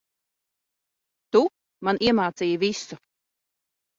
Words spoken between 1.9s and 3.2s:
iemācīji visu.